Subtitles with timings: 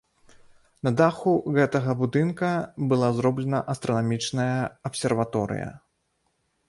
[0.85, 2.49] На даху гэтага будынка
[2.93, 4.55] была зроблена астранамічная
[4.91, 5.69] абсерваторыя.